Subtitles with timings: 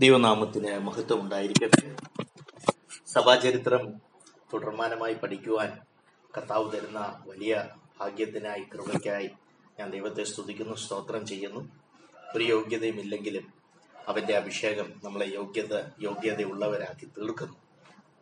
[0.00, 1.96] ദൈവനാമത്തിന് മഹത്വം ഉണ്ടായിരിക്കട്ടെ
[3.06, 3.92] സഭാചരിത്രം
[4.52, 5.80] തുടർമാനമായി പഠിക്കുവാൻ
[6.36, 7.68] കർത്താവ് തരുന്ന വലിയ
[8.00, 9.30] ഭാഗ്യത്തിനായി കൃപയ്ക്കായി
[9.78, 11.68] ഞാൻ ദൈവത്തെ സ്തുതിക്കുന്നു സ്തോത്രം ചെയ്യുന്നു.
[12.36, 13.52] ഒരു യോഗ്യതയുമില്ലെങ്കിലും
[14.06, 17.54] അവന്റെ അഭിഷേകം നമ്മളെ യോഗ്യത യോഗ്യതയുള്ളവരാക്കി തീർക്കുന്നു.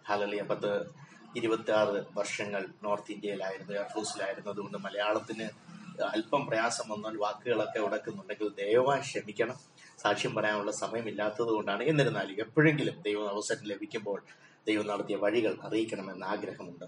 [0.09, 0.43] ഹാലലിയ.
[0.43, 0.91] പത്ത്
[1.37, 5.49] ഇരുപത്തി ആറ് വർഷങ്ങൾ നോർത്ത് ഇന്ത്യയിലായിരുന്നു എയർഫോഴ്സിലായിരുന്നു അതുകൊണ്ട് മലയാളത്തിന്
[6.03, 9.78] അല്പം പ്രയാസം വന്നാൽ വാക്കുകളൊക്കെ ഉടക്കുന്നുണ്ടെങ്കിൽ ദയവായി ക്ഷമിക്കണം.
[10.03, 11.83] സാക്ഷ്യം പറയാനുള്ള സമയമില്ലാത്തത് കൊണ്ടാണ്.
[11.83, 14.23] എന്നിരുന്നാലും എപ്പോഴെങ്കിലും ദൈവം അവസരം ലഭിക്കുമ്പോൾ
[14.67, 16.85] ദൈവം നടത്തിയ വഴികൾ അറിയിക്കണമെന്ന് ആഗ്രഹമുണ്ട്.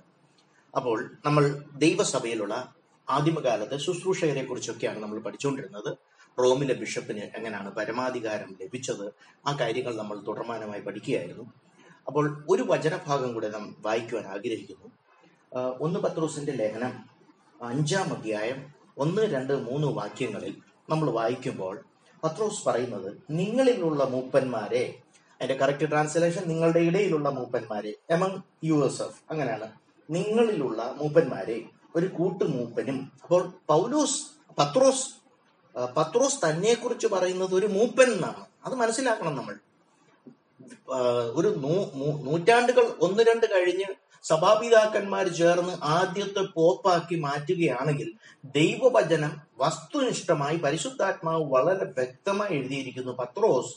[0.77, 2.75] അപ്പോൾ നമ്മൾ ദൈവസഭയിലുള്ള
[3.11, 5.97] ആദിമകാലത്തെ ശുശ്രൂഷകരെ കുറിച്ചൊക്കെയാണ് നമ്മൾ പഠിച്ചുകൊണ്ടിരുന്നത്.
[6.39, 9.13] റോമിലെ ബിഷപ്പിന് എങ്ങനെയാണ് പരമാധികാരം ലഭിച്ചത്?
[9.47, 11.45] ആ കാര്യങ്ങൾ നമ്മൾ തുടർമാനമായി പഠിക്കുകയായിരുന്നു.
[12.07, 14.89] അപ്പോൾ ഒരു വചനഭാഗം കൂടെ നാം വായിക്കുവാൻ ആഗ്രഹിക്കുന്നു.
[15.81, 16.93] ഒന്ന് പത്രോസിന്റെ ലേഖനം
[17.63, 20.57] അഞ്ചാം അധ്യായം ഒന്ന് രണ്ട് മൂന്ന് വാക്യങ്ങളിൽ
[20.91, 21.85] നമ്മൾ വായിക്കുമ്പോൾ
[22.25, 24.85] പത്രോസ് പറയുന്നത് നിങ്ങളിലുള്ള മൂപ്പന്മാരെ
[25.35, 29.69] അതിന്റെ കറക്റ്റ് ട്രാൻസ്ലേഷൻ നിങ്ങളുടെ ഇടയിലുള്ള മൂപ്പന്മാരെ എമംഗ് യു എസ് എഫ് അങ്ങനെയാണ്.
[30.11, 31.57] നിങ്ങളിലുള്ള മൂപ്പന്മാരെ
[31.97, 33.13] ഒരു കൂട്ടുമൂപ്പനും.
[33.23, 34.19] അപ്പോൾ പൗലോസ്
[34.59, 35.07] പത്രോസ്
[35.97, 38.45] പത്രോസ് തന്നെ കുറിച്ച് പറയുന്നത് ഒരു മൂപ്പൻ എന്നാണ്.
[38.65, 39.57] അത് മനസ്സിലാക്കണം നമ്മൾ.
[41.39, 41.49] ഒരു
[42.27, 43.89] നൂറ്റാണ്ടുകൾ ഒന്ന് രണ്ട് കഴിഞ്ഞ്
[44.23, 48.13] സഭാപിതാക്കന്മാർ ചേർന്ന് ആദ്യത്തെ പോപ്പാക്കി മാറ്റുകയാണെങ്കിൽ
[48.45, 53.13] ദൈവവചനം വസ്തുനിഷ്ഠമായി പരിശുദ്ധാത്മാവ് വളരെ വ്യക്തമായി എഴുതിയിരിക്കുന്നു.
[53.13, 53.75] പത്രോസ്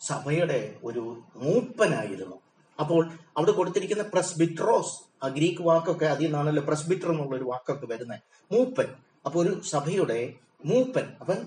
[0.00, 2.36] സഭയുടെ ഒരു മൂപ്പനായിരുന്നു.
[2.80, 8.20] അപ്പോൾ അവിടെ കൊടുത്തിരിക്കുന്ന പ്രസ്ബിട്രോസ് ആ ഗ്രീക്ക് വാക്കൊക്കെ അതിൽ നിന്നാണല്ലോ പ്രസ്ബിറ്റർ എന്നുള്ള ഒരു വാക്കൊക്കെ വരുന്നത്.
[8.52, 8.86] മൂപ്പൻ.
[9.26, 10.32] അപ്പൊ ഒരു സഭയുടെ
[10.64, 11.12] മൂപ്പൻ.
[11.20, 11.46] അവൻ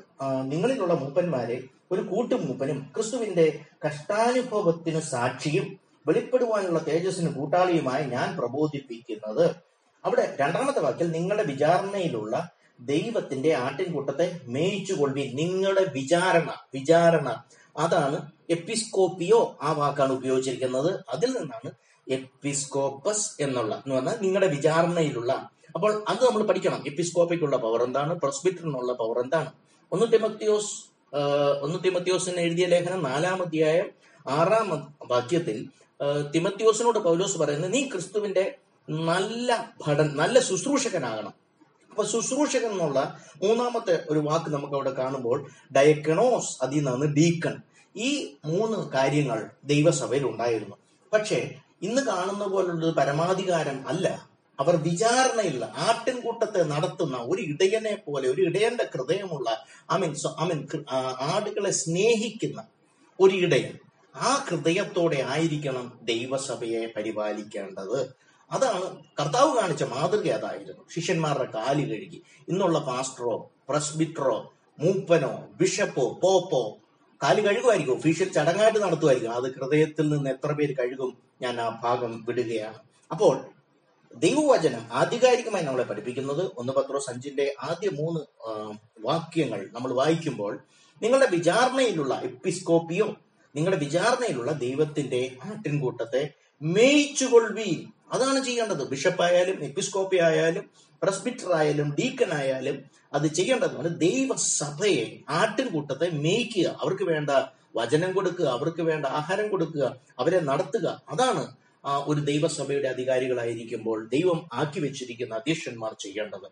[0.49, 9.55] നിങ്ങളിലുള്ള മൂപ്പന്മാരെ ഒരു കൂട്ടുമൂപ്പനും ക്രിസ്തുവിന്റെ കഷ്ടാനുഭവത്തിന് സാക്ഷിയും വെളിപ്പെടുവാനുള്ള തേജസ്സിന് കൂട്ടാളിയുമായി ഞാൻ പ്രബോധിപ്പിക്കുന്നത്.
[10.05, 17.43] അവിടെ രണ്ടാമത്തെ വാക്കിൽ നിങ്ങളുടെ വിചാരണയിലുള്ള ദൈവത്തിന്റെ ആട്ടിൻകൂട്ടത്തെ മേയിച്ചു കൊള്ളുവിൻ നിങ്ങളുടെ വിചാരണ വിചാരണ.
[17.77, 20.99] അതാണ് എപ്പിസ്കോപ്പിയോ ആ വാക്കാണ് ഉപയോഗിച്ചിരിക്കുന്നത്.
[21.09, 21.71] അതിൽ നിന്നാണ്
[22.11, 25.51] എപ്പിസ്കോപ്പസ് എന്നുള്ള എന്ന് പറഞ്ഞാൽ നിങ്ങളുടെ വിചാരണയിലുള്ള.
[25.75, 26.83] അപ്പോൾ അത് നമ്മൾ പഠിക്കണം.
[26.87, 28.13] എപ്പിസ്കോപ്പയ്ക്കുള്ള പവർ എന്താണ്?
[28.13, 29.51] പ്രസ്ബിറ്ററിനുള്ള പവർ എന്താണ്?
[29.91, 30.73] ഒന്ന് തിമത്തിയോസ്
[31.61, 33.89] ഒന്ന് തിമത്തിയോസിന് എഴുതിയ ലേഖനം നാലാം അധ്യായം
[34.29, 35.57] ആറാം വാക്യത്തിൽ
[36.35, 38.55] തിമത്യോസിനോട് പൗലോസ് പറയുന്നത് നീ ക്രിസ്തുവിന്റെ
[38.87, 41.33] നല്ല ഭടൻ നല്ല ശുശ്രൂഷകനാകണം.
[41.91, 47.55] അപ്പൊ ശുശ്രൂഷകൻ എന്നുള്ള മൂന്നാമത്തെ ഒരു വാക്ക് നമുക്ക് അവിടെ കാണുമ്പോൾ ഡയക്കണോസ് അതിൽ നിന്നാണ് ഡീക്കൺ.
[47.95, 48.09] ഈ
[48.45, 50.75] മൂന്ന് കാര്യങ്ങൾ ദൈവസഭയിൽ ഉണ്ടായിരുന്നു.
[51.13, 51.51] പക്ഷേ
[51.81, 54.29] ഇന്ന് കാണുന്ന പോലുള്ളത് പരമാധികാരം അല്ല.
[54.59, 59.49] അവർ വിചാരണയുള്ള ആട്ടിൻകൂട്ടത്തെ നടത്തുന്ന ഒരു ഇടയനെ പോലെ ഒരു ഇടയന്റെ ഹൃദയമുള്ള
[59.93, 60.83] ഐ മീൻ ഐ മീൻ
[61.33, 62.67] ആടുകളെ സ്നേഹിക്കുന്ന
[63.19, 63.88] ഒരു ഇടയൻ.
[64.15, 68.15] ആ ഹൃദയത്തോടെ ആയിരിക്കണം ദൈവസഭയെ പരിപാലിക്കേണ്ടത്.
[68.51, 70.83] അതാണ് കർത്താവ് കാണിച്ച മാതൃക അതായിരുന്നു.
[70.95, 72.23] ശിഷ്യന്മാരുടെ കാൽ കഴുകി.
[72.49, 76.77] ഇന്നുള്ള പാസ്റ്ററോ പ്രസ്ബിറ്ററോ മൂപ്പനോ ബിഷപ്പോ പോപ്പോ
[77.23, 77.95] കാൽ കഴുകുമായിരിക്കും.
[77.95, 79.33] ഒഫീഷ്യൽ ചടങ്ങായിട്ട് നടത്തുമായിരിക്കും.
[79.33, 82.77] അത് ഹൃദയത്തിൽ നിന്ന് എത്ര പേര് കഴുകും ഞാൻ ആ ഭാഗം വിടുകയാണ്.
[83.11, 83.45] അപ്പോൾ
[84.15, 88.19] ദൈവവചനം ആധികാരികമായി നമ്മളെ പഠിപ്പിക്കുന്നത് ഒന്ന് പത്രോ സഞ്ചിന്റെ ആദ്യ മൂന്ന്
[88.99, 90.59] വാക്യങ്ങൾ നമ്മൾ വായിക്കുമ്പോൾ
[91.01, 93.15] നിങ്ങളുടെ വിചാരണയിലുള്ള എപ്പിസ്കോപ്പിയോ
[93.55, 96.29] നിങ്ങളുടെ വിചാരണയിലുള്ള ദൈവത്തിന്റെ ആട്ടിൻകൂട്ടത്തെ
[96.61, 97.79] മേയിച്ചുകൊള്ളുവീൻ.
[98.11, 98.89] അതാണ് ചെയ്യേണ്ടത്.
[98.89, 100.69] ബിഷപ്പായാലും എപ്പിസ്കോപ്പി ആയാലും
[101.03, 102.83] പ്രസ്ബിറ്റർ ആയാലും ഡീക്കൻ ആയാലും
[103.13, 106.67] അത് ചെയ്യേണ്ടത് ചെയ്യേണ്ടതാണ് ദൈവസഭയെ ആട്ടിൻകൂട്ടത്തെ മേയ്ക്കുക.
[106.81, 107.29] അവർക്ക് വേണ്ട
[107.75, 111.01] വചനം കൊടുക്കുക അവർക്ക് വേണ്ട ആഹാരം കൊടുക്കുക അവരെ നടത്തുക.
[111.09, 111.55] അതാണ്
[111.85, 116.47] ഒരു ദൈവസഭയുടെ അധികാരികളായിരിക്കുമ്പോൾ ദൈവം ആക്കി വെച്ചിരിക്കുന്ന അധ്യക്ഷന്മാർ ചെയ്യേണ്ടത്.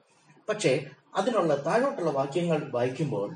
[0.49, 0.85] പക്ഷേ
[1.15, 3.35] അതിനുള്ള താഴോട്ടുള്ള വാക്യങ്ങൾ വായിക്കുമ്പോൾ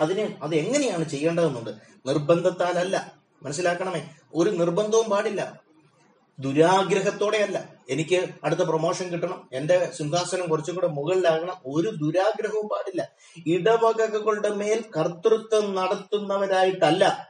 [0.00, 1.70] അതിന് അത് എങ്ങനെയാണ് ചെയ്യേണ്ടതെന്നുണ്ട്?
[2.06, 3.12] നിർബന്ധത്താലല്ല.
[3.42, 4.08] മനസ്സിലാക്കണമേ.
[4.34, 5.60] ഒരു നിർബന്ധവും പാടില്ല.
[6.40, 7.68] ദുരാഗ്രഹത്തോടെയല്ല.
[7.90, 9.48] എനിക്ക് അടുത്ത പ്രൊമോഷൻ കിട്ടണം.
[9.52, 11.56] എന്റെ സിംഹാസനം കുറച്ചും കൂടെ മുകളിലാകണം.
[11.66, 13.08] ഒരു ദുരാഗ്രഹവും പാടില്ല.
[13.46, 17.28] ഇടവകകളുടെ മേൽ കർത്തൃത്വം നടത്തുന്നവരായിട്ടല്ല.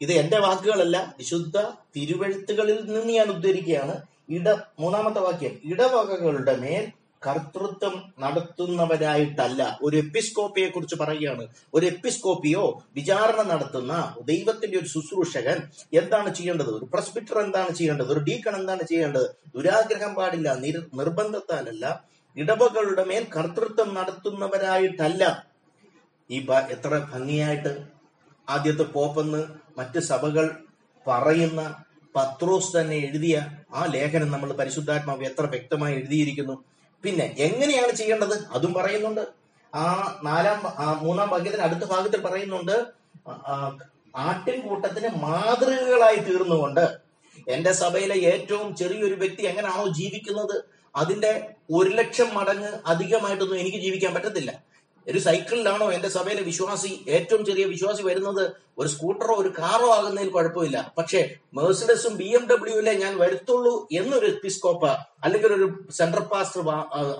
[0.00, 1.14] ഇത് എന്റെ വാക്കുകളല്ല.
[1.18, 1.60] വിശുദ്ധ
[1.96, 4.02] തിരുവഴുത്തുകളിൽ നിന്ന് ഞാൻ ഉദ്ധരിക്കുകയാണ്.
[4.30, 5.58] ഇട മൂന്നാമത്തെ വാക്യം.
[5.64, 6.92] ഇടവകകളുടെ മേൽ
[7.26, 9.78] കർത്തൃത്വം നടത്തുന്നവരായിട്ടല്ല.
[9.82, 11.46] ഒരു എപ്പിസ്കോപ്പിയെ കുറിച്ച് പറയുകയാണ്.
[11.74, 16.66] ഒരു എപ്പിസ്കോപ്പിയോ വിചാരണ നടത്തുന്ന ദൈവത്തിന്റെ ഒരു ശുശ്രൂഷകൻ എന്താണ് ചെയ്യേണ്ടത്?
[16.66, 18.12] ഒരു പ്രസ്ബിറ്റർ എന്താണ് ചെയ്യേണ്ടത്?
[18.12, 19.30] ഒരു ഡീക്കൺ എന്താണ് ചെയ്യേണ്ടത്?
[19.54, 22.04] ദുരാഗ്രഹം പാടില്ല നിർ- നിർബന്ധത്താലല്ല
[22.36, 25.46] ഇടവകളുടെ മേൽ കർത്തൃത്വം നടത്തുന്നവരായിട്ടല്ല.
[26.30, 27.82] ഈ എത്ര ഭംഗിയായിട്ട്
[28.48, 29.44] ആദ്യത്തെ പോപ്പെന്ന്
[29.78, 30.56] മറ്റ് സഭകൾ
[31.06, 31.76] പറയുന്ന
[32.16, 36.64] പത്രോസ് തന്നെ എഴുതിയ ആ ലേഖനം നമ്മൾ പരിശുദ്ധാത്മാവ് എത്ര വ്യക്തമായി എഴുതിയിരിക്കുന്നു.
[37.04, 38.36] പിന്നെ എങ്ങനെയാണ് ചെയ്യേണ്ടത്?
[38.52, 39.22] അതും പറയുന്നുണ്ട്.
[39.74, 39.84] ആ
[40.24, 40.60] നാലാം
[41.02, 42.76] മൂന്നാം ഭാഗ്യത്തിന് അടുത്ത ഭാഗത്തിൽ പറയുന്നുണ്ട്
[44.16, 46.84] ആട്ടിൻകൂട്ടത്തിന് മാതൃകകളായി തീർന്നുകൊണ്ട്
[47.48, 50.56] എന്റെ സഭയിലെ ഏറ്റവും ചെറിയൊരു വ്യക്തി എങ്ങനെയാണോ ജീവിക്കുന്നത്
[50.94, 51.30] അതിന്റെ
[51.70, 54.50] ഒരു ലക്ഷം മടങ്ങ് അധികമായിട്ടൊന്നും എനിക്ക് ജീവിക്കാൻ പറ്റത്തില്ല.
[55.08, 57.04] ഒരു സൈക്കിളിലാണോ എന്റെ സഭയിലെ വിശ്വാസി?
[57.08, 58.42] ഏറ്റവും ചെറിയ വിശ്വാസി വരുന്നത്
[58.78, 60.92] ഒരു സ്കൂട്ടറോ ഒരു കാറോ ആകുന്നതിൽ കുഴപ്പമില്ല.
[60.98, 61.20] പക്ഷേ
[61.54, 64.92] മേഴ്സിഡസും ബി എം ഡബ്ല്യുവിലെ ഞാൻ വരുത്തുള്ളൂ എന്നൊരു എപ്പിസ്കോപ്പ്
[65.24, 66.60] അല്ലെങ്കിൽ ഒരു സെൻട്രൽ പാസ്റ്റർ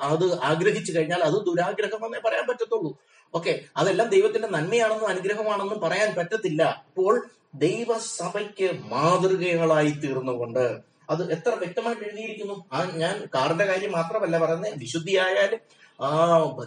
[0.03, 2.93] അത് ആഗ്രഹിച്ചു കഴിഞ്ഞാൽ അത് ദുരാഗ്രഹമെന്നേ പറയാൻ പറ്റത്തുള്ളൂ.
[3.35, 6.63] ഓക്കെ അതെല്ലാം ദൈവത്തിന്റെ നന്മയാണെന്നും അനുഗ്രഹമാണെന്നും പറയാൻ പറ്റത്തില്ല.
[6.63, 10.65] അപ്പോൾ ദൈവസഭയ്ക്ക് മാതൃകകളായി തീർന്നുകൊണ്ട്
[11.11, 12.57] അത് എത്ര വ്യക്തമായിട്ട് എഴുതിയിരിക്കുന്നു?
[12.73, 14.75] ആ ഞാൻ കാറിന്റെ കാര്യം മാത്രമല്ല പറയുന്നത്.
[14.79, 15.61] വിശുദ്ധിയായാലും
[16.01, 16.11] ആ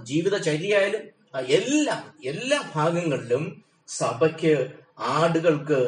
[0.04, 1.04] ജീവിതചര്യയായാലും
[1.48, 3.44] എല്ലാം എല്ലാ ഭാഗങ്ങളിലും
[3.88, 4.70] സഭയ്ക്ക്
[5.00, 5.80] ആടുകൾക്ക്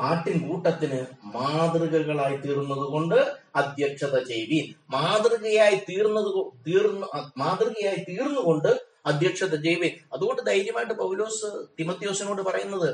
[0.00, 6.30] ആട്ടിൻ കൂട്ടത്തിന് മാതൃകകളായി തീർന്നത് കൊണ്ട് അധ്യക്ഷത ചെയ്വി മാതൃകയായി തീർന്നത്
[6.66, 7.06] തീർന്നു
[7.38, 11.46] മാതൃകയായി തീർന്നുകൊണ്ട് അധ്യക്ഷത ചെയ്വി അതുകൊണ്ട് ധൈര്യമായിട്ട് പൗലോസ്
[11.80, 12.90] തിമത്യോസിനോട് പറയുന്നത്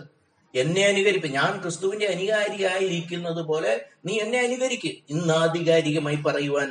[0.54, 1.28] എന്നെ അനുകരിപ്പ്.
[1.28, 3.72] ഞാൻ ക്രിസ്തുവിന്റെ അനുകാരിയായിരിക്കുന്നത് പോലെ
[4.04, 4.94] നീ എന്നെ അനുകരിക്കും.
[5.10, 6.68] ഇന്ന് ആധികാരികമായി പറയുവാൻ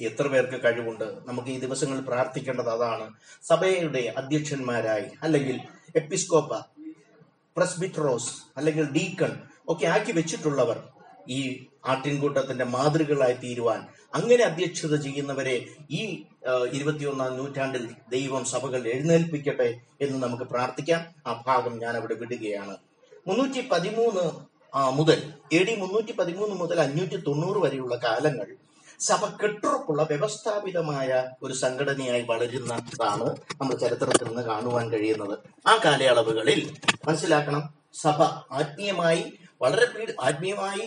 [0.00, 1.04] എത്ര പേർക്ക് കഴിവുണ്ട്?
[1.28, 3.14] നമുക്ക് ഈ ദിവസങ്ങളിൽ പ്രാർത്ഥിക്കേണ്ടത് അതാണ്.
[3.42, 5.60] സഭയുടെ അധ്യക്ഷന്മാരായി അല്ലെങ്കിൽ
[5.96, 6.60] എപ്പിസ്കോപ്പ
[7.56, 9.38] പ്രസ്ബിട്രോസ് അല്ലെങ്കിൽ ഡീക്കൺ
[9.68, 10.82] ഒക്കെ ആക്കി വെച്ചിട്ടുള്ളവർ
[11.28, 16.24] ഈ ആട്ടിൻകൂട്ടത്തിന്റെ മാതൃകകളായി തീരുവാൻ അങ്ങനെ അധ്യക്ഷത ചെയ്യുന്നവരെ ഈ
[16.72, 21.14] ഇരുപത്തിയൊന്നാം നൂറ്റാണ്ടിൽ ദൈവം സഭകൾ എഴുന്നേൽപ്പിക്കട്ടെ എന്ന് നമുക്ക് പ്രാർത്ഥിക്കാം.
[21.26, 22.76] ആ ഭാഗം ഞാൻ അവിടെ വിടുകയാണ്.
[23.26, 28.56] മുന്നൂറ്റി പതിമൂന്ന് മുതൽ എ ഡി മുന്നൂറ്റി പതിമൂന്ന് മുതൽ അഞ്ഞൂറ്റി തൊണ്ണൂറ് വരെയുള്ള കാലങ്ങൾ
[29.08, 31.10] സഭ കെട്ടുറപ്പുള്ള വ്യവസ്ഥാപിതമായ
[31.42, 33.26] ഒരു സംഘടനയായി വളരുന്നതാണ്
[33.60, 35.38] നമ്മൾ ചരിത്രത്തിൽ നിന്ന് കാണുവാൻ കഴിയുന്നത്.
[35.66, 36.60] ആ കാലയളവുകളിൽ
[37.08, 37.62] മനസ്സിലാക്കണം
[38.02, 38.22] സഭ
[38.58, 39.24] ആത്മീയമായി
[39.62, 39.86] വളരെ
[40.22, 40.84] ആത്മീയമായി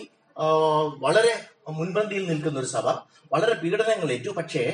[1.04, 1.34] വളരെ
[1.68, 2.88] മുൻപന്തിയിൽ നിൽക്കുന്ന ഒരു സഭ
[3.32, 4.30] വളരെ പീഡനങ്ങൾ ഏറ്റു.
[4.30, 4.64] പക്ഷേ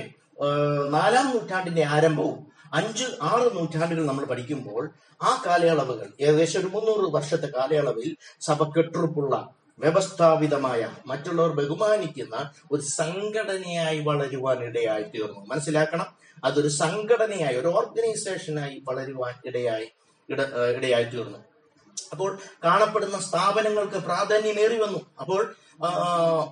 [0.97, 2.39] നാലാം നൂറ്റാണ്ടിന്റെ ആരംഭവും
[2.75, 4.85] അഞ്ച് ആറ് നൂറ്റാണ്ടുകൾ നമ്മൾ പഠിക്കുമ്പോൾ
[5.23, 8.09] ആ കാലയളവുകൾ ഏകദേശം ഒരു മുന്നൂറ് വർഷത്തെ കാലയളവിൽ
[8.41, 9.35] സഭ കെട്ടുറപ്പുള്ള
[9.79, 15.41] വ്യവസ്ഥാപിതമായ മറ്റുള്ളവർ ബഹുമാനിക്കുന്ന ഒരു സംഘടനയായി വളരുവാൻ ഇടയായി തീർന്നു.
[15.49, 16.07] മനസ്സിലാക്കണം?
[16.45, 19.89] അതൊരു സംഘടനയായി ഒരു ഓർഗനൈസേഷനായി വളരുവാൻ ഇടയായി
[20.29, 20.41] ഇട
[20.77, 21.39] ഇടയായി തീർന്നു.
[22.13, 25.01] അപ്പോൾ കാണപ്പെടുന്ന സ്ഥാപനങ്ങൾക്ക് പ്രാധാന്യമേറി വന്നു.
[25.21, 25.55] അപ്പോൾ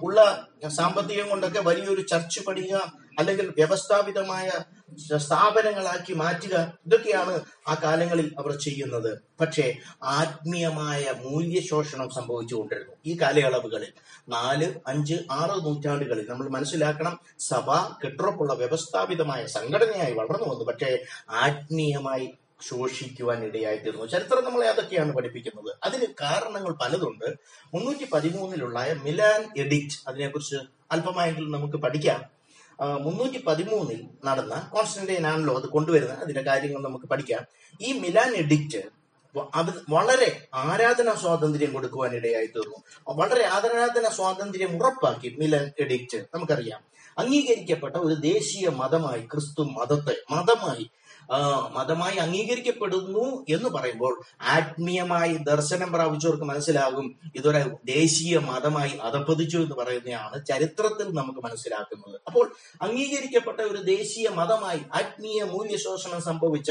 [0.02, 4.50] ഉള്ള സാമ്പത്തികം കൊണ്ടൊക്കെ വലിയൊരു ചർച്ച് പണിയുക അല്ലെങ്കിൽ വ്യവസ്ഥാപിതമായ
[4.98, 9.18] സ്ഥാപനങ്ങളാക്കി മാറ്റുക ഇതൊക്കെയാണ് ആ കാലങ്ങളിൽ അവർ ചെയ്യുന്നത്.
[9.40, 13.92] പക്ഷേ ആത്മീയമായ മൂല്യശോഷണം സംഭവിച്ചുകൊണ്ടിരുന്നു ഈ കാലയളവുകളിൽ
[14.28, 17.70] നാല് അഞ്ച് ആറ് നൂറ്റാണ്ടുകളിൽ നമ്മൾ മനസ്സിലാക്കണം സഭ
[18.04, 20.64] കെട്ടുറപ്പുള്ള വ്യവസ്ഥാപിതമായ സംഘടനയായി വളർന്നു വന്നു.
[20.64, 22.34] പക്ഷേ ആത്മീയമായി
[22.70, 24.06] ശോഷിക്കുവാൻ ഇടയായിത്തീർന്നു.
[24.06, 25.76] ചരിത്രം നമ്മളെ അതൊക്കെയാണ് പഠിപ്പിക്കുന്നത്.
[25.84, 27.24] അതിന് കാരണങ്ങൾ പലതുണ്ട്.
[27.74, 30.56] മുന്നൂറ്റി പതിമൂന്നിലുള്ള മിലാൻ എഡിക്റ്റ് അതിനെക്കുറിച്ച്
[30.90, 32.41] അല്പമായെങ്കിലും നമുക്ക് പഠിക്കാം.
[32.82, 36.18] മുന്നൂറ്റി പതിമൂന്നിൽ നടന്ന കോൺസ്റ്റന്റൈൻ ആണല്ലോ അത് കൊണ്ടുവരുന്നത്.
[36.18, 37.42] അതിന്റെ കാര്യങ്ങൾ നമുക്ക് പഠിക്കാം.
[37.80, 39.02] ഈ മിലാൻ എഡിക്റ്റ്
[39.88, 42.76] വളരെ ആരാധനാ സ്വാതന്ത്ര്യം കൊടുക്കുവാൻ ഇടയായി തീർന്നു.
[43.08, 46.80] വളരെ ആരാധന സ്വാതന്ത്ര്യം ഉറപ്പാക്കി മിലൻ എഡിക്റ്റ് നമുക്കറിയാം.
[47.18, 50.90] അംഗീകരിക്കപ്പെട്ട ഒരു ദേശീയ മതമായി ക്രിസ്തു മതത്തെ മതമായി
[51.70, 61.14] മതമായി അംഗീകരിക്കപ്പെടുന്നു എന്ന് പറയുമ്പോൾ ആത്മീയമായി ദർശനം പ്രാപിച്ചവർക്ക് മനസ്സിലാകും ഇതൊരു ദേശീയ മതമായി അധപ്പതിച്ചു എന്ന് പറയുന്നതാണ് ചരിത്രത്തിൽ
[61.14, 62.20] നമുക്ക് മനസ്സിലാക്കുന്നത്.
[62.26, 66.70] അപ്പോൾ അംഗീകരിക്കപ്പെട്ട ഒരു ദേശീയ മതമായി ആത്മീയ മൂല്യശോഷണം സംഭവിച്ച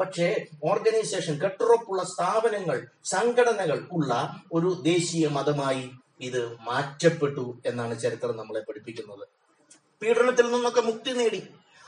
[0.00, 5.90] പക്ഷേ ഓർഗനൈസേഷൻ കെട്ടുറപ്പുള്ള സ്ഥാപനങ്ങൾ സംഘടനകൾ ഉള്ള ഒരു ദേശീയ മതമായി
[6.20, 9.28] ഇത് മാറ്റപ്പെട്ടു എന്നാണ് ചരിത്രം നമ്മളെ പഠിപ്പിക്കുന്നത്.
[10.02, 11.42] പീഡനത്തിൽ നിന്നൊക്കെ മുക്തി നേടി.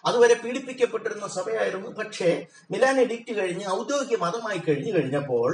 [0.04, 1.88] അതുവരെ പീഡിപ്പിക്കപ്പെട്ടിരുന്ന സഭയായിരുന്നു.
[2.00, 2.30] പക്ഷേ
[2.70, 5.50] മിലാൻ എഡിക്റ്റ് കഴിഞ്ഞ് ഔദ്യോഗിക മതമായി കഴിഞ്ഞു കഴിഞ്ഞപ്പോൾ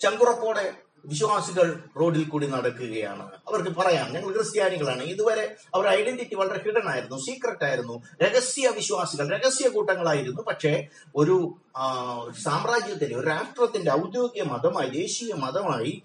[0.00, 0.72] ചങ്കുറപ്പോടെ
[1.06, 1.66] വിശ്വാസികൾ
[2.00, 3.24] റോഡിൽ കൂടി നടക്കുകയാണ്.
[3.48, 5.02] അവർക്ക് പറയാം ഞങ്ങൾ ക്രിസ്ത്യാനികളാണ്.
[5.02, 5.44] ഇതുവരെ
[5.74, 10.42] അവർ ഐഡന്റിറ്റി വളരെ ഹിഡൻ ആയിരുന്നു സീക്രട്ട് ആയിരുന്നു രഹസ്യ വിശ്വാസികൾ രഹസ്യ കൂട്ടങ്ങളായിരുന്നു.
[10.42, 10.72] പക്ഷേ
[11.16, 11.36] ഒരു
[12.44, 16.02] സാമ്രാജ്യത്തിന്റെ ഒരു രാഷ്ട്രത്തിന്റെ ഔദ്യോഗിക മതമായി ദേശീയ മതമായി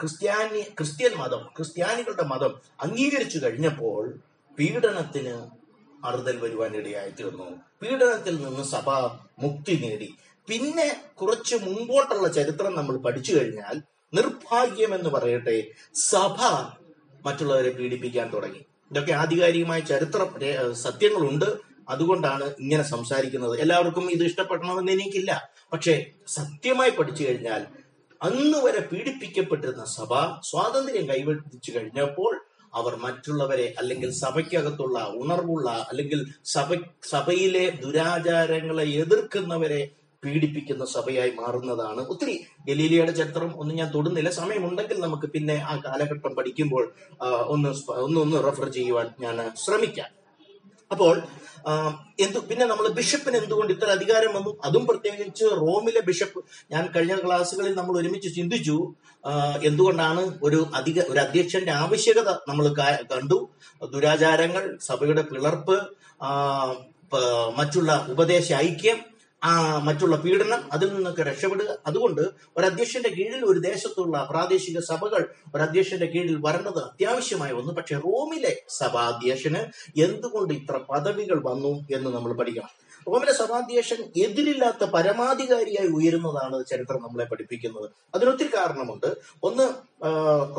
[0.00, 4.02] ക്രിസ്ത്യാനി ക്രിസ്ത്യൻ മതം ക്രിസ്ത്യാനികളുടെ മതം അംഗീകരിച്ചു കഴിഞ്ഞപ്പോൾ
[4.58, 5.36] പീഡനത്തിന്
[6.14, 7.44] വരുവാൻ ഇടയായി തീർന്നു.
[7.82, 8.90] പീഡനത്തിൽ നിന്ന് സഭ
[9.38, 10.14] മുക്തി നേടി.
[10.48, 13.82] പിന്നെ കുറച്ച് മുമ്പോട്ടുള്ള ചരിത്രം നമ്മൾ പഠിച്ചു കഴിഞ്ഞാൽ
[14.14, 16.42] നിർഭാഗ്യം എന്ന് പറയട്ടെ സഭ
[17.26, 18.58] മറ്റുള്ളവരെ പീഡിപ്പിക്കാൻ തുടങ്ങി.
[18.90, 20.26] ഇതൊക്കെ ആധികാരികമായ ചരിത്ര
[20.72, 21.76] സത്യങ്ങളുണ്ട്.
[21.88, 23.60] അതുകൊണ്ടാണ് ഇങ്ങനെ സംസാരിക്കുന്നത്.
[23.60, 25.50] എല്ലാവർക്കും ഇത് ഇഷ്ടപ്പെടണമെന്ന് എനിക്കില്ല.
[25.72, 27.66] പക്ഷേ സത്യമായി പഠിച്ചു കഴിഞ്ഞാൽ
[28.22, 32.45] അന്ന് വരെ പീഡിപ്പിക്കപ്പെട്ടിരുന്ന സഭ സ്വാതന്ത്ര്യം കൈവരിച്ചു കഴിഞ്ഞപ്പോൾ
[32.80, 36.20] അവർ മറ്റുള്ളവരെ അല്ലെങ്കിൽ സഭയ്ക്കകത്തുള്ള ഉണർവുള്ള അല്ലെങ്കിൽ
[36.54, 36.68] സഭ
[37.12, 39.82] സഭയിലെ ദുരാചാരങ്ങളെ എതിർക്കുന്നവരെ
[40.22, 42.00] പീഡിപ്പിക്കുന്ന സഭയായി മാറുന്നതാണ്.
[42.12, 42.34] ഒത്തിരി
[42.68, 44.30] ഗലീലിയുടെ ചരിത്രം ഒന്നും ഞാൻ തൊടുന്നില്ല.
[44.40, 46.84] സമയമുണ്ടെങ്കിൽ നമുക്ക് പിന്നെ ആ കാലഘട്ടം പഠിക്കുമ്പോൾ
[47.54, 47.70] ഒന്ന്
[48.04, 50.10] ഒന്ന് ഒന്ന് റെഫർ ചെയ്യുവാൻ ഞാൻ ശ്രമിക്കാം.
[50.90, 51.14] അപ്പോൾ
[52.24, 54.50] എന്തു പിന്നെ നമ്മൾ ബിഷപ്പിന് എന്തുകൊണ്ട് ഇത്ര അധികാരം വന്നു?
[54.66, 56.40] അതും പ്രത്യേകിച്ച് റോമിലെ ബിഷപ്പ്
[56.72, 58.76] ഞാൻ കഴിഞ്ഞ ക്ലാസ്സുകളിൽ നമ്മൾ ഒരുമിച്ച് ചിന്തിച്ചു
[59.68, 62.66] എന്തുകൊണ്ടാണ് ഒരു അധിക ഒരു അധ്യക്ഷന്റെ ആവശ്യകത നമ്മൾ
[63.12, 63.38] കണ്ടു.
[63.94, 65.76] ദുരാചാരങ്ങൾ സഭയുടെ പിളർപ്പ്
[67.58, 68.98] മറ്റുള്ള ഉപദേശ ഐക്യം
[69.82, 71.78] മറ്റുള്ള പീഡനം അതിൽ നിന്നൊക്കെ രക്ഷപ്പെടുക.
[71.86, 72.20] അതുകൊണ്ട്
[72.56, 77.72] ഒരു അധ്യക്ഷന്റെ കീഴിൽ ഒരു ദേശത്തുള്ള പ്രാദേശിക സഭകൾ ഒരു അധ്യക്ഷന്റെ കീഴിൽ വരേണ്ടത് അത്യാവശ്യമായ ഒന്ന്.
[77.72, 79.62] പക്ഷെ റോമിലെ സഭാധ്യക്ഷന്
[80.00, 82.86] എന്തുകൊണ്ട് ഇത്ര പദവികൾ വന്നു എന്ന് നമ്മൾ പഠിക്കണം.
[83.08, 87.90] റോമിലെ സഭാധ്യക്ഷൻ എതിരില്ലാത്ത പരമാധികാരിയായി ഉയരുന്നതാണ് ചരിത്രം നമ്മളെ പഠിപ്പിക്കുന്നത്.
[88.14, 89.06] അതിനൊത്തിരി കാരണമുണ്ട്.
[89.42, 89.62] ഒന്ന്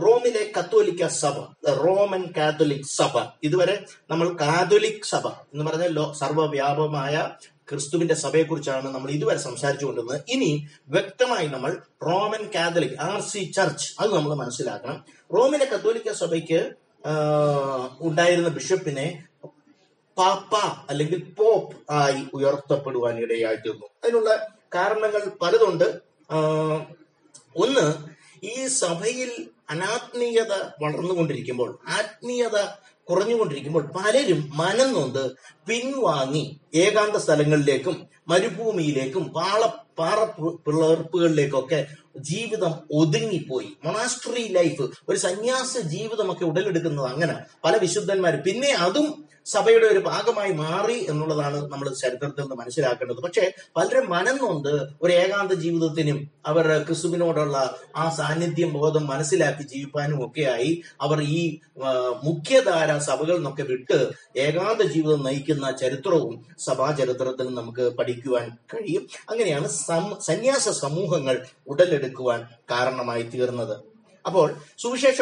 [0.02, 1.36] റോമിലെ കത്തോലിക്ക സഭ
[1.70, 3.22] റോമൻ കാത്തോലിക് സഭ.
[3.44, 7.30] ഇതുവരെ നമ്മൾ കാതോലിക് സഭ എന്ന് പറഞ്ഞാൽ ലോ സർവവ്യാപകമായ
[7.70, 10.20] ക്രിസ്തുവിന്റെ സഭയെക്കുറിച്ചാണ് നമ്മൾ ഇതുവരെ സംസാരിച്ചുകൊണ്ടിരുന്നത്.
[10.36, 10.52] ഇനി
[10.96, 11.72] വ്യക്തമായി നമ്മൾ
[12.10, 15.00] Roman Catholic R C church അത് നമ്മൾ മനസ്സിലാക്കണം.
[15.36, 16.60] റോമിലെ കത്തോലിക്ക സഭയ്ക്ക്
[18.08, 19.08] ഉണ്ടായിരുന്ന ബിഷപ്പിനെ
[20.18, 20.56] പാപ്പ
[20.92, 24.30] അല്ലെങ്കിൽ പോപ്പ് ആയി ഉയർത്തപ്പെടുവാൻ ഇടയായി തീർന്നു അതിനുള്ള
[24.76, 25.88] കാരണങ്ങൾ പലതുണ്ട്.
[27.66, 27.86] ഒന്ന്
[28.54, 29.30] ഈ സഭയിൽ
[29.70, 32.58] അനാത്മീയത വളർന്നുകൊണ്ടിരിക്കുമ്പോൾ ആത്മീയത
[33.10, 35.32] കുറഞ്ഞുകൊണ്ടിരിക്കുമ്പോൾ പലരും മനം നൊന്ത്
[35.68, 39.66] പിൻവാങ്ങി ഏകാന്ത സ്ഥലങ്ങളിലേക്കും മരുഭൂമിയിലേക്കും പാള
[40.00, 40.24] പാറ
[40.68, 41.88] പിളർപ്പുകളിലേക്കൊക്കെ
[42.18, 43.68] ജീവിതം ഒതുങ്ങിപ്പോയി.
[43.86, 47.36] മൊണാസ്ട്രി ലൈഫ് ഒരു സന്യാസ ജീവിതമൊക്കെ ഉടലെടുക്കുന്നത് അങ്ങനെ.
[47.64, 48.40] പല വിശുദ്ധന്മാരും.
[48.40, 53.20] പിന്നെ അതും സഭയുടെ ഒരു ഭാഗമായി മാറി എന്നുള്ളതാണ് നമ്മൾ ചരിത്രത്തിൽ നിന്ന് മനസ്സിലാക്കേണ്ടത്.
[53.22, 57.58] പക്ഷേ പലരും മനന്നുണ്ട് ഒരു ഏകാന്ത ജീവിതത്തിനും അവർ ക്രിസ്തുവിനോടുള്ള
[57.96, 61.42] ആ സാന്നിധ്യം ബോധം മനസ്സിലാക്കി ജീവിപ്പാനും ഒക്കെയായി അവർ ഈ
[62.24, 64.00] മുഖ്യധാര സഭകളിൽ നിന്നൊക്കെ വിട്ട്
[64.38, 69.04] ഏകാന്ത ജീവിതം നയിക്കുന്ന ചരിത്രവും സഭാ ചരിത്രത്തിൽ നമുക്ക് പഠിക്കുവാൻ കഴിയും.
[69.30, 69.68] അങ്ങനെയാണ്
[70.22, 71.38] സന്യാസ സമൂഹങ്ങൾ
[71.68, 73.77] ഉടലെടുക്കുവാൻ കാരണമായി തീർന്നത്.
[74.25, 75.22] അപ്പോൾ സുവിശേഷ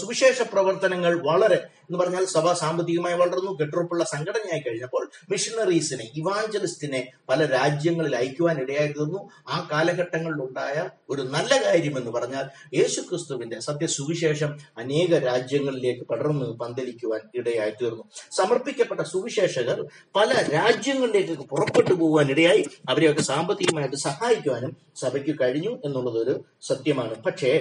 [0.00, 1.58] സുവിശേഷ പ്രവർത്തനങ്ങൾ വളരെ
[1.92, 9.30] എന്ന് പറഞ്ഞാൽ സഭ സാമ്പത്തികമായി വളർന്നു കെട്ടുറപ്പുള്ള സംഘടനയായി കഴിഞ്ഞപ്പോൾ മിഷണറീസിനെ ഇവാഞ്ചലിസ്റ്റിനെ പല രാജ്യങ്ങളിൽ അയക്കുവാൻ ഇടയായി തീർന്നു.
[9.48, 17.70] ആ കാലഘട്ടങ്ങളിൽ ഉണ്ടായ ഒരു നല്ല കാര്യം എന്ന് പറഞ്ഞാൽ യേശുക്രിസ്തുവിന്റെ സത്യസുവിശേഷം അനേക രാജ്യങ്ങളിലേക്ക് പടർന്ന് പന്തലിക്കുവാൻ ഇടയായി
[17.70, 18.04] തീർന്നു.
[18.30, 22.64] സമർപ്പിക്കപ്പെട്ട സുവിശേഷകർ പല രാജ്യങ്ങളിലേക്ക് പുറപ്പെട്ടു പോകാൻ ഇടയായി.
[22.88, 27.22] അവരെയൊക്കെ സാമ്പത്തികമായിട്ട് സഹായിക്കുവാനും സഭയ്ക്ക് കഴിഞ്ഞു എന്നുള്ളത് ഒരു സത്യമാണ്.
[27.22, 27.52] പക്ഷേ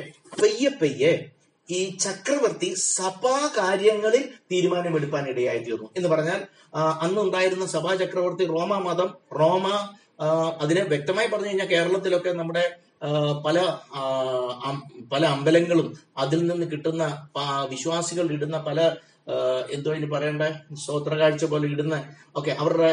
[0.41, 1.13] പെയ്യെ പെയ്യെ
[1.71, 6.41] ഈ ചക്രവർത്തി സഭാ കാര്യങ്ങളിൽ തീരുമാനമെടുക്കാൻ ഇടയായി തീർന്നു എന്ന് പറഞ്ഞാൽ
[6.73, 9.67] അന്ന് അന്നുണ്ടായിരുന്ന സഭാ ചക്രവർത്തി റോമ മതം റോമ
[10.61, 12.65] അതിനെ വ്യക്തമായി പറഞ്ഞു കഴിഞ്ഞാൽ കേരളത്തിലൊക്കെ നമ്മുടെ
[13.45, 13.59] പല
[15.11, 15.87] പല അമ്പലങ്ങളും
[16.17, 17.03] അതിൽ നിന്ന് കിട്ടുന്ന
[17.69, 18.79] വിശ്വാസികൾ ഇടുന്ന പല
[19.71, 20.43] എന്തോ ഇനി പറയണ്ട?
[20.75, 21.95] സ്തോത്ര കാഴ്ച പോലെ ഇടുന്ന
[22.35, 22.89] ഓക്കെ അവരുടെ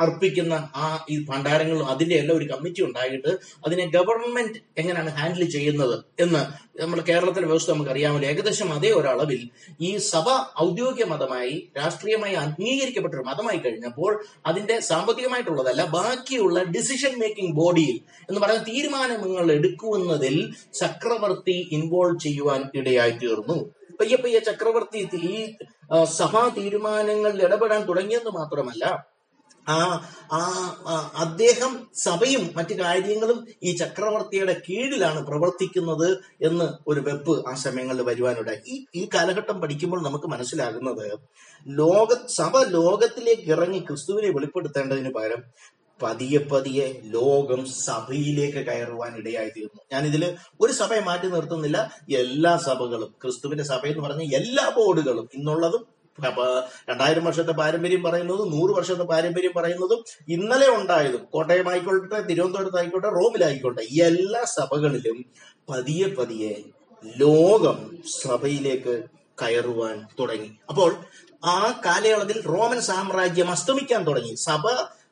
[0.00, 3.28] അർപ്പിക്കുന്ന ആ ഈ ഭണ്ഡാരങ്ങളും അതിന്റെ എല്ലാം ഒരു കമ്മിറ്റി ഉണ്ടായിട്ട്
[3.66, 6.42] അതിനെ ഗവൺമെന്റ് എങ്ങനെയാണ് ഹാൻഡിൽ ചെയ്യുന്നത് എന്ന്
[6.80, 10.26] നമ്മൾ കേരളത്തിലെ വ്യവസ്ഥ നമുക്ക് അറിയാമല്ലോ ഏകദേശം അതേ ഒരളവിൽ ഈ സഭ
[10.62, 14.12] ഔദ്യോഗിക മതമായി രാഷ്ട്രീയമായി അംഗീകരിക്കപ്പെട്ട ഒരു മതമായി കഴിഞ്ഞപ്പോൾ
[14.46, 17.96] അതിന്റെ സാമ്പത്തികമായിട്ടുള്ളതല്ല ബാക്കിയുള്ള ഡിസിഷൻ മേക്കിംഗ് ബോഡിയിൽ
[18.30, 20.36] എന്ന് പറയുന്ന തീരുമാനങ്ങൾ എടുക്കുന്നതിൽ
[20.74, 23.58] ചക്രവർത്തി ഇൻവോൾവ് ചെയ്യുവാൻ ഇടയായി തീർന്നു.
[24.00, 25.36] പയ്യെ പയ്യെ ചക്രവർത്തി ഈ
[25.90, 28.84] സഭാ തീരുമാനങ്ങളിൽ ഇടപെടാൻ തുടങ്ങിയെന്ന് മാത്രമല്ല
[29.66, 29.76] ആ
[30.32, 30.40] ആ
[31.16, 36.08] അദ്ദേഹം സഭയും മറ്റു കാര്യങ്ങളും ഈ ചക്രവർത്തിയുടെ കീഴിലാണ് പ്രവർത്തിക്കുന്നത്
[36.42, 38.60] എന്ന് ഒരു വെപ്പ് ആ സമയങ്ങളിൽ വരുവാനുണ്ടായി.
[38.66, 41.06] ഈ ഈ കാലഘട്ടം പഠിക്കുമ്പോൾ നമുക്ക് മനസ്സിലാകുന്നത്
[41.66, 45.42] ലോക സഭ ലോകത്തിലേക്ക് ഇറങ്ങി ക്രിസ്തുവിനെ വെളിപ്പെടുത്തേണ്ടതിന് പകരം
[46.02, 50.04] പതിയെ പതിയെ ലോകം സഭയിലേക്ക് കയറുവാൻ ഇടയായി തീർന്നു ഞാൻ
[50.60, 51.78] ഒരു സഭയെ മാറ്റി നിർത്തുന്നില്ല.
[52.18, 55.84] എല്ലാ സഭകളും ക്രിസ്തുവിന്റെ സഭ എന്ന് പറഞ്ഞ എല്ലാ ബോർഡുകളും ഇന്നുള്ളതും
[56.90, 63.82] രണ്ടായിരം വർഷത്തെ പാരമ്പര്യം പറയുന്നതും നൂറ് വർഷത്തെ പാരമ്പര്യം പറയുന്നതും ഇന്നലെ ഉണ്ടായതും കോട്ടയം ആയിക്കോട്ടെ തിരുവനന്തപുരത്ത് ആയിക്കോട്ടെ റോമിലായിക്കോട്ടെ
[63.82, 65.18] എല്ലാ സഭകളിലും
[65.68, 66.54] പതിയെ പതിയെ
[67.04, 67.78] ലോകം
[68.22, 69.02] സഭയിലേക്ക്
[69.42, 70.50] കയറുവാൻ തുടങ്ങി.
[70.68, 70.96] അപ്പോൾ
[71.44, 74.34] ആ കാലയളവിൽ റോമൻ സാമ്രാജ്യം അസ്തമിക്കാൻ തുടങ്ങി.
[74.34, 74.66] സഭ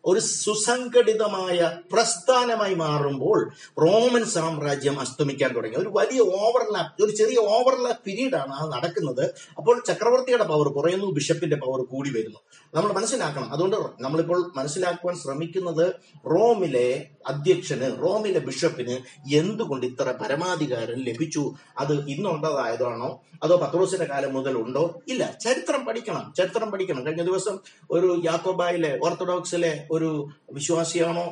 [0.06, 5.76] ഒരു സുസംഘടിതമായ പ്രസ്ഥാനമായി മാറുമ്പോൾ റോമൻ സാമ്രാജ്യം അസ്തമിക്കാൻ തുടങ്ങി.
[5.76, 9.34] ഒരു വലിയ ഓവർലാപ്പ് ഒരു ചെറിയ ഓവർലാപ്പ് പീരീഡ് ആണ് ആ നടക്കുന്നത്.
[9.56, 12.38] അപ്പോൾ ചക്രവർത്തിയുടെ പവർ കുറയുന്നു ബിഷപ്പിന്റെ പവർ കൂടി വരുന്നു.
[12.74, 13.52] നമ്മൾ മനസ്സിലാക്കണം.
[13.52, 15.94] അതുകൊണ്ട് നമ്മളിപ്പോൾ മനസ്സിലാക്കുവാൻ ശ്രമിക്കുന്നത്
[16.26, 18.98] റോമിലെ അധ്യക്ഷന് റോമിലെ ബിഷപ്പിന്
[19.34, 21.54] എന്തുകൊണ്ട് ഇത്ര പരമാധികാരം ലഭിച്ചു?
[21.78, 25.38] അത് ഇന്നുണ്ടതായതാണോ അതോ പത്രോസിന്റെ കാലം മുതൽ ഉണ്ടോ ഇല്ല.
[25.44, 26.32] ചരിത്രം പഠിക്കണം.
[26.38, 27.06] ചരിത്രം പഠിക്കണം.
[27.06, 27.58] കഴിഞ്ഞ ദിവസം
[27.90, 30.10] ഒരു യാക്കോബായിലെ ഓർത്തഡോക്സിലെ ഒരു
[30.52, 31.24] വിശ്വാസിയാണോ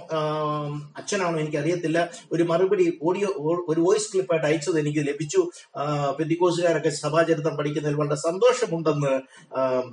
[0.96, 1.98] അച്ഛനാണോ എനിക്ക് അറിയത്തില്ല
[2.32, 3.28] ഒരു മറുപടി ഓഡിയോ
[3.68, 5.40] ഒരു വോയിസ് ക്ലിപ്പായിട്ട് അയച്ചത് എനിക്ക് ലഭിച്ചു.
[6.18, 9.12] പെന്തിക്കോസുകാരൊക്കെ സഭാചരിത്രം പഠിക്കുന്നതിൽ വളരെ സന്തോഷമുണ്ടെന്ന്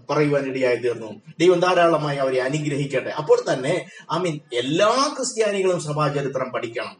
[0.09, 1.11] പറയുവാനിടയായി തീർന്നു.
[1.39, 3.09] ദൈവം ധാരാളമായി അവരെ അനുഗ്രഹിക്കട്ടെ.
[3.09, 3.75] അപ്പോൾ തന്നെ
[4.13, 6.97] ഐ മീൻ എല്ലാ ക്രിസ്ത്യാനികളും സഭാചരിത്രം പഠിക്കണം.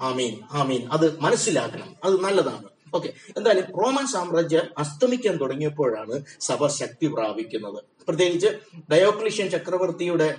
[0.00, 0.82] ആമീൻ ആമീൻ.
[0.92, 1.90] അത് മനസ്സിലാക്കണം.
[2.04, 2.68] അത് നല്ലതാണ്.
[2.94, 3.08] ഓക്കെ.
[3.36, 7.80] എന്തായാലും റോമൻ സാമ്രാജ്യം അസ്തമിക്കാൻ തുടങ്ങിയപ്പോഴാണ് സഭ ശക്തി പ്രാപിക്കുന്നത്.
[8.08, 8.50] പ്രത്യേകിച്ച്
[8.92, 10.34] ഡയോക്ലിഷ്യൻ ചക്രവർത്തിയുടെ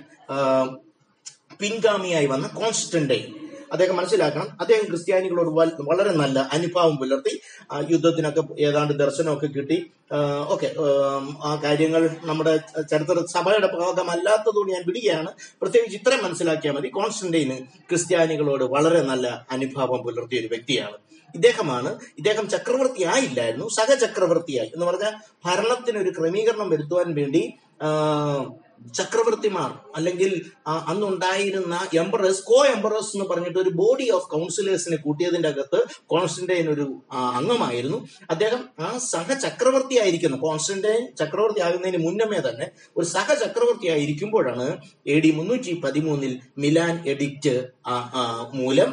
[1.60, 3.26] പിൻഗാമിയായി വന്ന കോൺസ്റ്റന്റൈൻ.
[3.72, 5.48] അദ്ദേഹം മനസ്സിലാക്കണം അദ്ദേഹം ക്രിസ്ത്യാനികളോട്
[5.88, 7.32] വളരെ നല്ല അനുഭാവം പുലർത്തി
[7.90, 9.78] യുദ്ധത്തിനൊക്കെ ഏതാണ്ട് ദർശനമൊക്കെ കിട്ടി.
[10.48, 10.68] ഓക്കെ
[11.44, 12.56] ആ കാര്യങ്ങൾ നമ്മുടെ
[12.90, 15.32] ചരിത്ര സഭയുടെ ഭാഗമല്ലാത്തതുകൊണ്ട് ഞാൻ വിടുകയാണ്.
[15.62, 17.58] പ്രത്യേകിച്ച് ഇത്രയും മനസ്സിലാക്കിയാൽ മതി കോൺസ്റ്റന്റൈന്
[17.88, 20.96] ക്രിസ്ത്യാനികളോട് വളരെ നല്ല അനുഭാവം പുലർത്തിയ ഒരു വ്യക്തിയാണ്.
[21.36, 21.90] ഇദ്ദേഹമാണ്.
[22.18, 24.70] ഇദ്ദേഹം ചക്രവർത്തി ആയില്ലായിരുന്നു സഹചക്രവർത്തിയായി.
[24.74, 25.12] എന്ന് പറഞ്ഞാൽ
[25.44, 27.42] ഭരണത്തിന് ഒരു ക്രമീകരണം വരുത്തുവാൻ വേണ്ടി
[28.94, 30.30] ചക്രവർത്തിമാർ അല്ലെങ്കിൽ
[30.88, 37.98] അന്നുണ്ടായിരുന്ന എംബറേഴ്സ് കോ എംബറേഴ്സ് എന്ന് പറഞ്ഞിട്ട് ഒരു ബോഡി ഓഫ് കൗൺസിലേഴ്സിനെ കൂട്ടിയതിന്റെ അകത്ത് കോൺസ്റ്റന്റൈൻ ഒരു അംഗമായിരുന്നു.
[38.30, 40.38] അദ്ദേഹം ആ സഹചക്രവർത്തി ആയിരിക്കുന്നു.
[40.38, 44.66] കോൺസ്റ്റന്റൈൻ ചക്രവർത്തി ആകുന്നതിന് മുന്നമേ തന്നെ ഒരു സഹചക്രവർത്തി ആയിരിക്കുമ്പോഴാണ്
[45.06, 47.54] എ ഡി മുന്നൂറ്റി പതിമൂന്നിൽ മിലാൻ എഡിക്റ്റ്
[48.52, 48.92] മൂലം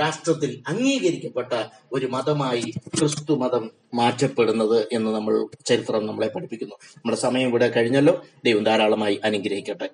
[0.00, 1.52] രാഷ്ട്രത്തിൽ അംഗീകരിക്കപ്പെട്ട
[1.92, 2.66] ഒരു മതമായി
[2.98, 3.64] ക്രിസ്തു മതം
[3.94, 6.74] മാറ്റപ്പെടുന്നത് എന്ന് നമ്മൾ ചരിത്രം നമ്മളെ പഠിപ്പിക്കുന്നു.
[6.74, 8.24] നമ്മുടെ സമയം ഇവിടെ കഴിഞ്ഞല്ലോ.
[8.44, 9.90] ദൈവം ധാരാളമായി അനുഗ്രഹിക്കട്ടെ.